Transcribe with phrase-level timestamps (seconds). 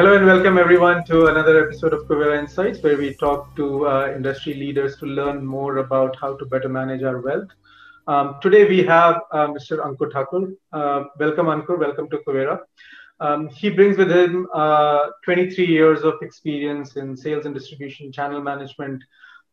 [0.00, 4.10] hello and welcome everyone to another episode of Kuvera Insights, where we talk to uh,
[4.16, 7.50] industry leaders to learn more about how to better manage our wealth.
[8.06, 9.84] Um, today we have uh, Mr.
[9.84, 10.54] Ankur Thakur.
[10.72, 11.78] Uh, welcome, Ankur.
[11.78, 12.60] Welcome to Kuvera.
[13.20, 18.40] Um, he brings with him uh, 23 years of experience in sales and distribution, channel
[18.40, 19.04] management,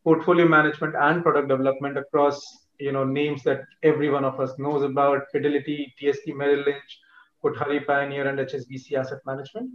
[0.02, 2.40] portfolio management, and product development across
[2.78, 7.00] you know names that every one of us knows about: Fidelity, DSP, Merrill Lynch,
[7.44, 9.70] Kothari Pioneer, and HSBC Asset Management.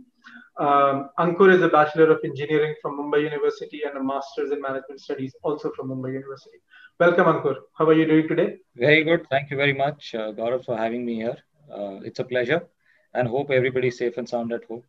[0.57, 4.99] Um, Ankur is a Bachelor of Engineering from Mumbai University and a Master's in Management
[4.99, 6.57] Studies also from Mumbai University.
[6.99, 7.55] Welcome, Ankur.
[7.77, 8.57] How are you doing today?
[8.75, 9.25] Very good.
[9.29, 11.37] Thank you very much, uh, Gaurav, for having me here.
[11.71, 12.67] Uh, it's a pleasure
[13.13, 14.83] and hope everybody's safe and sound at home.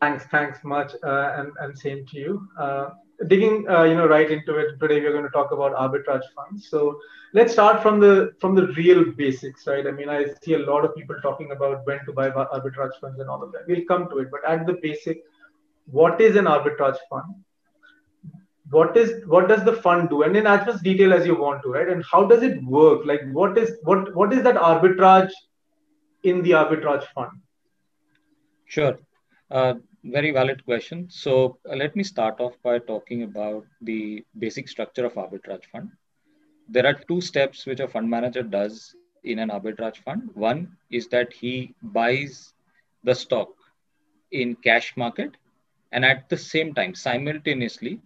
[0.00, 2.48] Thanks, thanks much, uh, and, and same to you.
[2.58, 2.90] Uh,
[3.26, 6.68] digging uh, you know right into it today we're going to talk about arbitrage funds.
[6.68, 7.00] So
[7.34, 9.86] let's start from the from the real basics right?
[9.86, 13.18] I mean i see a lot of people talking about when to buy arbitrage funds
[13.18, 13.66] and all of that.
[13.66, 15.24] We'll come to it but at the basic
[15.86, 17.34] what is an arbitrage fund?
[18.70, 20.22] What is what does the fund do?
[20.22, 21.88] And in as much detail as you want to right?
[21.88, 23.04] And how does it work?
[23.04, 25.32] Like what is what what is that arbitrage
[26.22, 27.32] in the arbitrage fund?
[28.66, 28.98] Sure.
[29.50, 29.74] Uh,
[30.10, 31.06] very valid question.
[31.10, 35.90] So uh, let me start off by talking about the basic structure of arbitrage fund.
[36.68, 40.30] There are two steps which a fund manager does in an arbitrage fund.
[40.34, 42.54] One is that he buys
[43.04, 43.48] the stock
[44.30, 45.36] in cash market
[45.92, 48.00] and at the same time simultaneously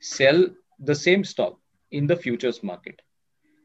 [0.00, 0.46] sell
[0.78, 1.58] the same stock
[1.90, 3.02] in the futures market.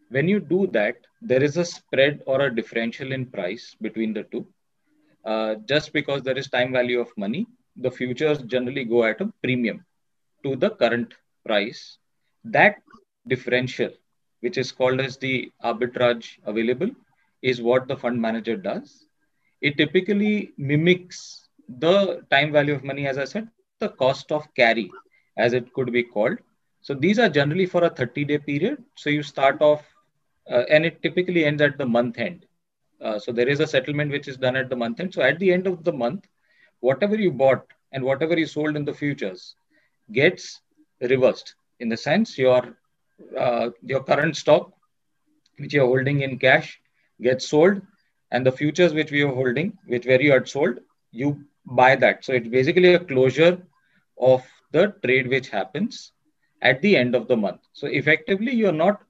[0.09, 4.23] When you do that, there is a spread or a differential in price between the
[4.23, 4.45] two
[5.25, 9.31] uh, just because there is time value of money, the futures generally go at a
[9.43, 9.85] premium
[10.43, 11.13] to the current
[11.45, 11.97] price.
[12.45, 12.77] That
[13.27, 13.91] differential,
[14.41, 16.89] which is called as the arbitrage available,
[17.41, 19.07] is what the fund manager does.
[19.61, 23.49] It typically mimics the time value of money, as I said,
[23.79, 24.91] the cost of carry,
[25.37, 26.37] as it could be called.
[26.81, 28.83] So these are generally for a 30 day period.
[28.95, 29.83] So you start off,
[30.49, 32.45] uh, and it typically ends at the month end.
[33.01, 35.13] Uh, so there is a settlement which is done at the month end.
[35.13, 36.27] So at the end of the month,
[36.79, 39.55] whatever you bought and whatever you sold in the futures
[40.11, 40.61] gets
[41.01, 41.55] reversed.
[41.79, 42.77] In the sense, your
[43.37, 44.71] uh, your current stock,
[45.57, 46.79] which you're holding in cash,
[47.21, 47.81] gets sold,
[48.31, 50.79] and the futures which we are holding, which where you had sold,
[51.11, 52.23] you buy that.
[52.25, 53.57] So it's basically a closure
[54.19, 56.11] of the trade which happens
[56.61, 57.61] at the end of the month.
[57.73, 59.01] So effectively, you're not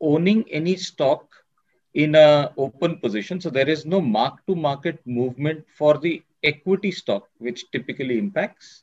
[0.00, 1.28] owning any stock
[1.94, 3.40] in a open position.
[3.40, 8.82] So there is no mark to market movement for the equity stock, which typically impacts.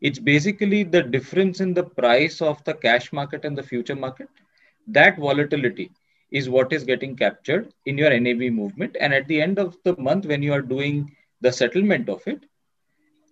[0.00, 4.28] It's basically the difference in the price of the cash market and the future market.
[4.88, 5.92] That volatility
[6.30, 8.96] is what is getting captured in your NAV movement.
[8.98, 12.44] And at the end of the month, when you are doing the settlement of it,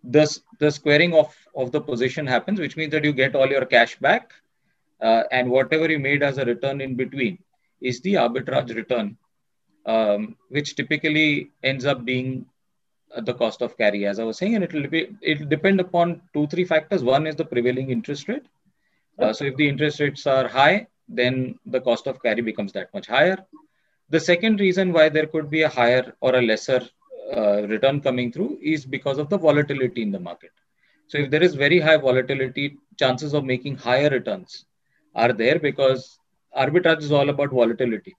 [0.05, 3.65] the, the squaring of, of the position happens, which means that you get all your
[3.65, 4.33] cash back
[5.01, 7.39] uh, and whatever you made as a return in between
[7.81, 9.17] is the arbitrage return,
[9.87, 12.47] um, which typically ends up being
[13.23, 15.81] the cost of carry, as I was saying, and it will be it will depend
[15.81, 17.03] upon two three factors.
[17.03, 18.47] One is the prevailing interest rate.
[19.19, 22.93] Uh, so if the interest rates are high, then the cost of carry becomes that
[22.95, 23.39] much higher.
[24.11, 26.83] The second reason why there could be a higher or a lesser
[27.37, 30.51] uh, return coming through is because of the volatility in the market.
[31.09, 34.65] So if there is very high volatility, chances of making higher returns
[35.15, 36.19] are there because
[36.57, 38.15] arbitrage is all about volatility.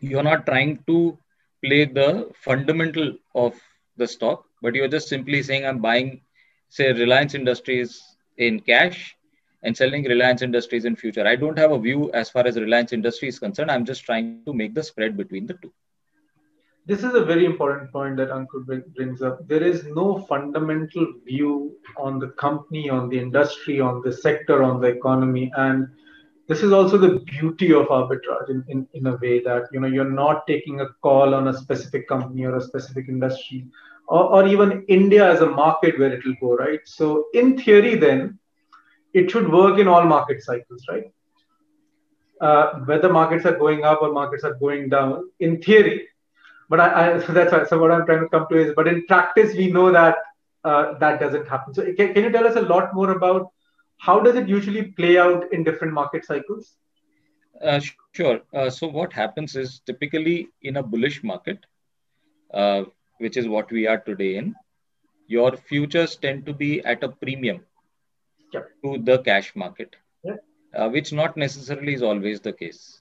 [0.00, 1.18] You're not trying to
[1.64, 3.54] play the fundamental of
[3.96, 6.20] the stock, but you're just simply saying, I'm buying,
[6.68, 8.02] say, Reliance Industries
[8.36, 9.16] in cash
[9.62, 11.26] and selling Reliance Industries in future.
[11.26, 13.70] I don't have a view as far as Reliance Industries is concerned.
[13.70, 15.72] I'm just trying to make the spread between the two.
[16.84, 19.48] This is a very important point that Ankur brings up.
[19.48, 24.80] There is no fundamental view on the company, on the industry, on the sector, on
[24.80, 25.50] the economy.
[25.56, 25.88] And
[26.48, 29.88] this is also the beauty of arbitrage in, in, in a way that you know
[29.88, 33.66] you're not taking a call on a specific company or a specific industry
[34.08, 36.80] or, or even india as a market where it will go right?
[36.84, 38.38] So in theory then
[39.14, 41.10] it should work in all market cycles right?
[42.40, 46.08] Uh, whether markets are going up or markets are going down in theory.
[46.68, 48.88] But I, I so that's why, so what i'm trying to come to is but
[48.88, 50.16] in practice we know that
[50.64, 51.72] uh, that doesn't happen.
[51.74, 53.52] So can, can you tell us a lot more about
[53.98, 56.76] how does it usually play out in different market cycles?
[57.62, 57.80] Uh,
[58.12, 58.40] sure.
[58.54, 61.64] Uh, so what happens is typically in a bullish market,
[62.52, 62.84] uh,
[63.18, 64.54] which is what we are today in,
[65.26, 67.60] your futures tend to be at a premium
[68.52, 69.96] to the cash market.
[70.76, 73.00] Uh, which not necessarily is always the case.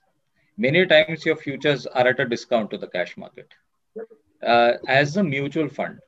[0.58, 3.50] Many times your futures are at a discount to the cash market.
[4.42, 6.00] Uh, as a mutual fund,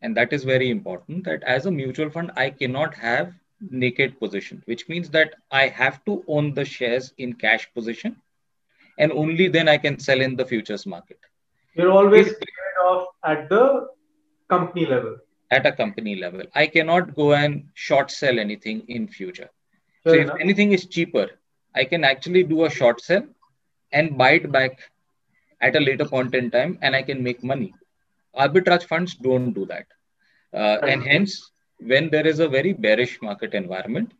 [0.00, 4.62] and that is very important that as a mutual fund, I cannot have naked position,
[4.66, 8.16] which means that I have to own the shares in cash position
[8.98, 11.18] and only then I can sell in the futures market.
[11.74, 12.34] You're always
[12.84, 13.88] off at the
[14.48, 15.16] company level.
[15.50, 16.42] At a company level.
[16.54, 19.50] I cannot go and short sell anything in future.
[20.04, 20.36] Fair so enough.
[20.36, 21.28] if anything is cheaper,
[21.74, 23.24] I can actually do a short sell
[23.92, 24.80] and buy it back
[25.60, 27.74] at a later point in time and I can make money.
[28.36, 29.86] Arbitrage funds don't do that.
[30.52, 31.49] Uh, and hence,
[31.80, 34.12] when there is a very bearish market environment,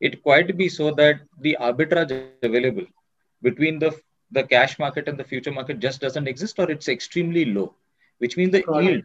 [0.00, 3.68] it quite be so that the arbitrage available between the,
[4.04, 7.74] the cash market and the future market just doesn't exist or it's extremely low,
[8.18, 9.04] which means the yield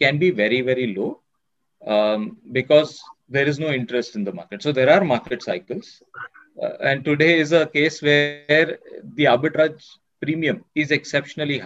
[0.00, 1.20] can be very, very low
[1.86, 4.62] um, because there is no interest in the market.
[4.62, 6.02] So there are market cycles.
[6.62, 9.58] Uh, and today is a case where the arbitrage
[9.96, 11.64] premium is exceptionally high.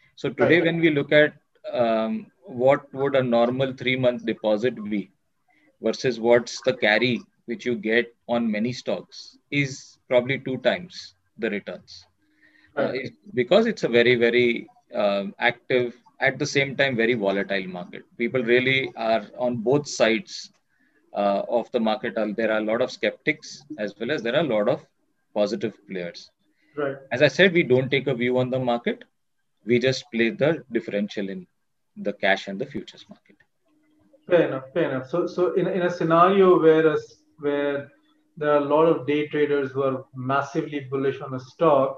[0.00, 1.34] So today, when we look at
[1.72, 5.10] um, what would a normal three month deposit be
[5.84, 7.14] versus what's the carry
[7.46, 12.06] which you get on many stocks is probably two times the returns.
[12.76, 12.92] Uh,
[13.34, 14.68] because it's a very very
[15.02, 18.02] uh, active at the same time very volatile market.
[18.18, 20.50] People really are on both sides
[21.12, 22.14] uh, of the market.
[22.36, 24.84] There are a lot of skeptics as well as there are a lot of
[25.34, 26.30] positive players.
[26.76, 26.96] Right.
[27.12, 29.04] As i said we don't take a view on the market.
[29.64, 31.46] We just play the differential in
[31.96, 33.33] the cash and the futures market.
[34.28, 34.64] Fair enough.
[34.72, 35.08] Fair enough.
[35.08, 36.98] So, so in, in a scenario where a,
[37.38, 37.90] where
[38.36, 41.96] there are a lot of day traders who are massively bullish on a stock,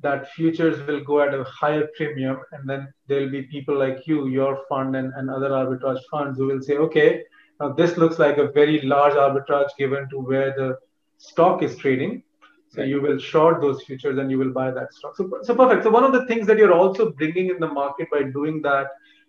[0.00, 4.28] that futures will go at a higher premium, and then there'll be people like you,
[4.28, 7.24] your fund, and, and other arbitrage funds who will say, okay,
[7.60, 10.78] now this looks like a very large arbitrage given to where the
[11.16, 12.22] stock is trading.
[12.68, 12.88] So right.
[12.88, 15.16] you will short those futures and you will buy that stock.
[15.16, 15.82] So, so perfect.
[15.82, 18.88] So one of the things that you're also bringing in the market by doing that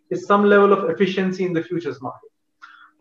[0.10, 2.30] is some level of efficiency in the futures market.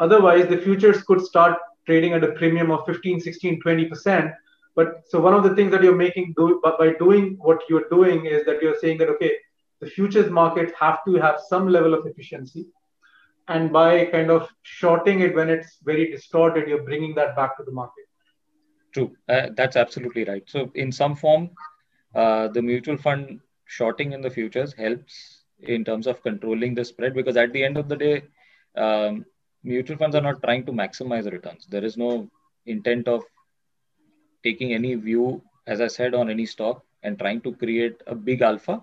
[0.01, 4.35] Otherwise, the futures could start trading at a premium of 15, 16, 20%.
[4.77, 8.27] But so one of the things that you're making do by doing what you're doing
[8.27, 9.33] is that you're saying that okay,
[9.81, 12.67] the futures markets have to have some level of efficiency,
[13.49, 17.65] and by kind of shorting it when it's very distorted, you're bringing that back to
[17.65, 18.05] the market.
[18.95, 20.45] True, uh, that's absolutely right.
[20.47, 21.51] So in some form,
[22.15, 27.15] uh, the mutual fund shorting in the futures helps in terms of controlling the spread
[27.15, 28.23] because at the end of the day,
[28.77, 29.25] um,
[29.65, 31.67] mutual funds are not trying to maximize returns.
[31.67, 32.29] There is no
[32.67, 33.23] intent of
[34.45, 38.43] taking any view, as I said, on any stock and trying to create a big
[38.43, 38.83] alpha.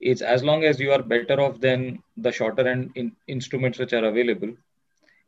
[0.00, 3.92] It's as long as you are better off than the shorter end in instruments which
[3.92, 4.52] are available,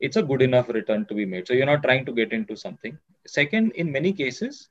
[0.01, 1.47] it's a good enough return to be made.
[1.47, 2.99] So you're not trying to get into something.
[3.27, 4.69] Second, in many cases,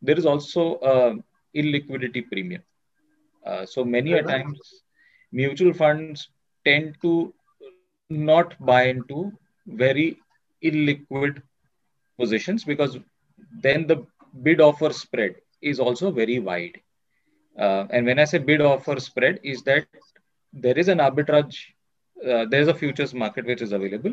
[0.00, 2.62] there is also a illiquidity premium.
[3.44, 4.58] Uh, so many a times,
[5.32, 6.28] mutual funds
[6.64, 7.32] tend to
[8.08, 9.32] not buy into
[9.66, 10.18] very
[10.62, 11.42] illiquid
[12.18, 12.98] positions because
[13.62, 14.06] then the
[14.42, 16.80] bid offer spread is also very wide.
[17.58, 19.86] Uh, and when I say bid offer spread, is that
[20.52, 21.56] there is an arbitrage,
[22.26, 24.12] uh, there is a futures market which is available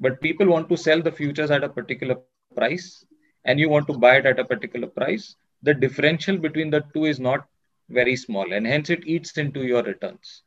[0.00, 2.16] but people want to sell the futures at a particular
[2.56, 3.04] price
[3.44, 7.04] and you want to buy it at a particular price the differential between the two
[7.04, 7.46] is not
[7.88, 10.42] very small and hence it eats into your returns.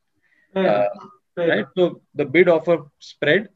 [0.56, 0.62] Yeah.
[0.62, 0.90] Uh,
[1.38, 1.66] right?
[1.78, 3.50] so the bid offer spread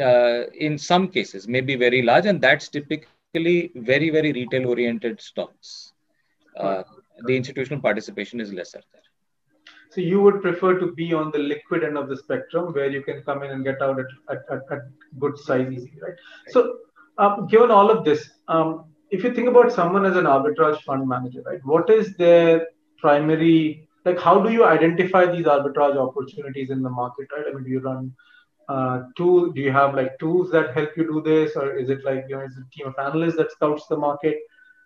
[0.00, 5.20] uh, in some cases may be very large and that's typically very very retail oriented
[5.20, 5.92] stocks.
[6.58, 6.82] Uh,
[7.26, 9.02] the institutional participation is lesser there.
[9.90, 13.02] So you would prefer to be on the liquid end of the spectrum where you
[13.02, 14.78] can come in and get out at, at, at, at
[15.18, 16.14] good size easily, right?
[16.48, 16.78] So
[17.18, 21.06] um, given all of this, um, if you think about someone as an arbitrage fund
[21.06, 22.68] manager, right, what is their
[23.02, 27.44] primary, like how do you identify these arbitrage opportunities in the market, right?
[27.48, 28.12] I mean, do you run
[28.68, 31.56] uh, tool, do you have like tools that help you do this?
[31.56, 33.96] Or is it like, you know, is it a team of analysts that scouts the
[33.96, 34.38] market?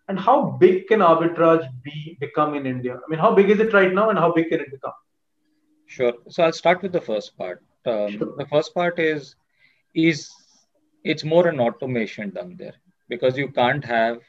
[0.08, 2.94] And how big can arbitrage be become in India?
[2.94, 4.92] I mean, how big is it right now, and how big can it become?
[5.86, 6.12] Sure.
[6.28, 7.62] So I'll start with the first part.
[7.84, 8.34] Um, sure.
[8.36, 9.34] The first part is
[9.94, 10.30] is
[11.04, 12.74] it's more an automation done there
[13.08, 14.20] because you can't have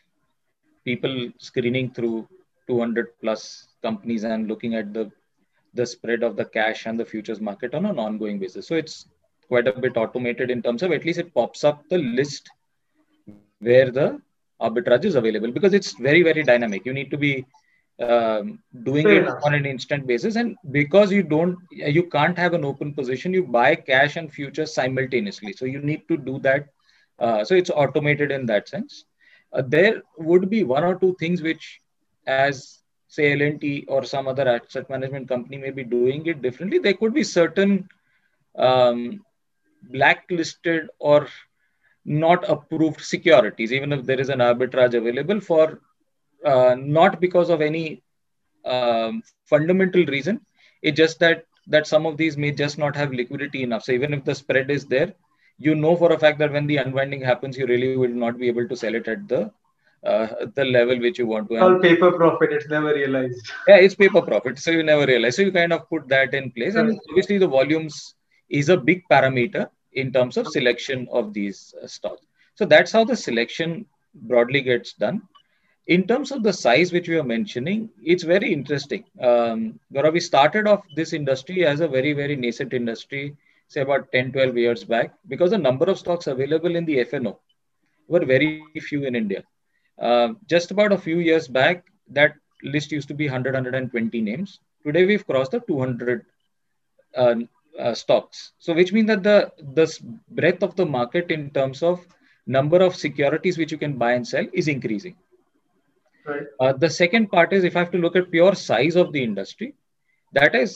[0.84, 2.28] people screening through
[2.68, 5.12] 200 plus companies and looking at the
[5.74, 8.68] the spread of the cash and the futures market on an ongoing basis.
[8.68, 9.06] So it's
[9.48, 12.50] quite a bit automated in terms of at least it pops up the list
[13.60, 14.20] where the
[14.62, 16.86] arbitrage is available because it's very very dynamic.
[16.86, 17.46] You need to be
[18.00, 19.40] um, doing Fair it enough.
[19.44, 20.36] on an instant basis.
[20.36, 24.74] And because you don't you can't have an open position you buy cash and futures
[24.74, 25.54] simultaneously.
[25.54, 26.68] So you need to do that.
[27.20, 29.06] Uh, so it's automated in that sense.
[29.54, 31.82] Uh, there would be one or two things which
[32.28, 36.94] as say L&T or some other asset management company may be doing it differently there
[36.94, 37.88] could be certain
[38.58, 39.22] um,
[39.84, 41.28] blacklisted or
[42.08, 45.82] not approved securities, even if there is an arbitrage available for
[46.46, 48.02] uh, not because of any
[48.66, 50.40] um, fundamental reason.
[50.82, 53.84] It's just that that some of these may just not have liquidity enough.
[53.84, 55.14] So even if the spread is there,
[55.58, 58.48] you know for a fact that when the unwinding happens, you really will not be
[58.48, 59.52] able to sell it at the
[60.04, 61.58] uh, the level which you want to.
[61.58, 62.52] All paper profit.
[62.54, 63.52] It's never realized.
[63.68, 64.60] Yeah, it's paper profit.
[64.60, 65.36] So you never realize.
[65.36, 68.16] So you kind of put that in place, and obviously the volumes
[68.50, 72.26] is a big parameter in terms of selection of these uh, stocks.
[72.56, 75.22] So that's how the selection broadly gets done.
[75.88, 79.06] In terms of the size which we are mentioning, it's very interesting.
[79.22, 83.38] Um, Gaurav, we started off this industry as a very, very nascent industry,
[83.70, 87.38] say about 10, 12 years back, because the number of stocks available in the FNO
[88.08, 89.44] were very few in India.
[90.00, 94.60] Uh, just about a few years back, that list used to be 100, 120 names.
[94.86, 96.26] Today, we've crossed the 200
[97.16, 97.36] uh,
[97.80, 98.54] uh, stocks.
[98.60, 100.00] So, which means that the, the
[100.30, 102.06] breadth of the market in terms of
[102.46, 105.16] number of securities which you can buy and sell is increasing.
[106.26, 106.48] Right.
[106.60, 109.24] Uh, the second part is if I have to look at pure size of the
[109.24, 109.76] industry,
[110.34, 110.76] that has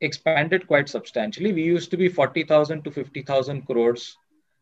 [0.00, 1.52] expanded quite substantially.
[1.52, 4.16] We used to be 40,000 to 50,000 crores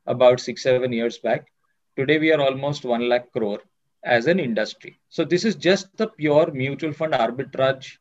[0.06, 1.46] about six, seven years back.
[1.96, 3.60] Today, we are almost 1 lakh crore
[4.04, 4.98] as an industry.
[5.08, 7.96] So, this is just the pure mutual fund arbitrage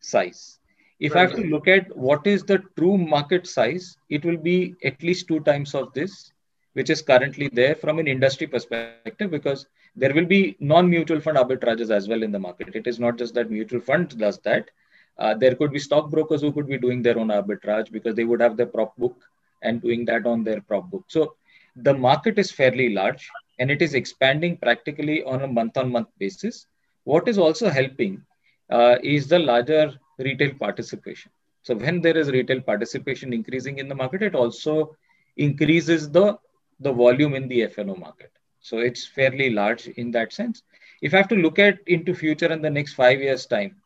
[0.00, 0.58] size.
[1.00, 1.20] If right.
[1.20, 5.02] I have to look at what is the true market size, it will be at
[5.02, 6.32] least two times of this,
[6.74, 11.90] which is currently there from an industry perspective, because there will be non-mutual fund arbitrages
[11.90, 12.74] as well in the market.
[12.74, 14.70] It is not just that mutual fund does that.
[15.18, 18.40] Uh, there could be stockbrokers who could be doing their own arbitrage because they would
[18.40, 19.16] have their prop book
[19.60, 21.04] and doing that on their prop book.
[21.08, 21.34] So
[21.76, 23.28] the market is fairly large
[23.58, 26.66] and it is expanding practically on a month-on-month basis.
[27.04, 28.22] What is also helping
[28.70, 31.30] uh, is the larger retail participation.
[31.62, 34.96] So when there is retail participation increasing in the market, it also
[35.36, 36.38] increases the,
[36.80, 38.32] the volume in the FNO market.
[38.60, 40.62] So it's fairly large in that sense.
[41.02, 43.76] If I have to look at into future in the next five years time,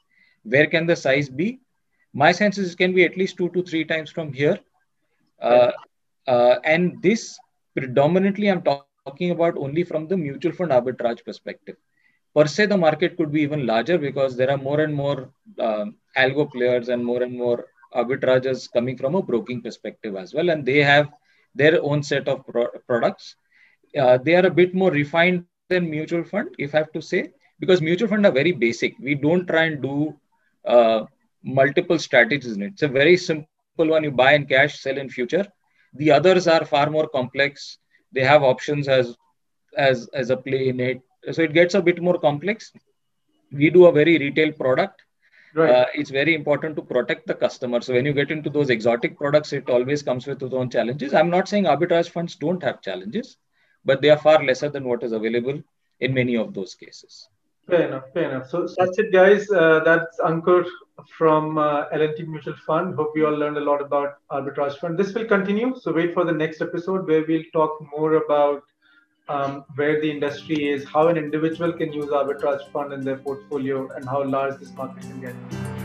[0.44, 1.60] where can the size be?
[2.12, 4.58] My sense is it can be at least two to three times from here.
[5.40, 5.72] Uh,
[6.26, 7.38] uh, and this
[7.74, 11.66] predominantly I'm talking about only from the mutual fund arbitrage perspective.
[12.24, 15.84] Per se the market could be even larger because there are more and more uh,
[16.16, 20.50] algo players and more and more arbitrages coming from a broking perspective as well.
[20.50, 21.08] And they have
[21.54, 23.36] their own set of pro- products.
[23.98, 26.96] Uh, they are a bit more refined than mutual fund if i have to say
[27.32, 28.82] because mutual fund are very basic.
[28.84, 30.14] We don't try and do
[30.64, 31.04] uh,
[31.42, 32.72] multiple strategies in it.
[32.74, 33.72] It's a very simple one.
[33.72, 35.44] You buy in cash sell in future.
[35.94, 37.78] The others are far more complex
[38.16, 39.16] they have options as
[39.88, 41.02] as as a play in it.
[41.32, 42.72] So it gets a bit more complex.
[43.52, 45.02] We do a very retail product.
[45.54, 45.70] Right.
[45.74, 47.80] Uh, it's very important to protect the customer.
[47.80, 51.14] So when you get into those exotic products it always comes with its own challenges.
[51.14, 53.36] I'm not saying arbitrage funds don't have challenges
[53.84, 55.62] but they are far lesser than what is available
[56.00, 57.28] in many of those cases.
[57.68, 58.50] Fair enough fair enough.
[58.50, 60.64] So that's it guys uh, that's ankur
[61.16, 62.94] from uh, L&T Mutual Fund.
[62.94, 64.98] Hope you all learned a lot about arbitrage fund.
[64.98, 65.74] This will continue.
[65.80, 68.62] So wait for the next episode where we'll talk more about
[69.28, 73.88] um, where the industry is, how an individual can use arbitrage fund in their portfolio,
[73.96, 75.75] and how large this market can get.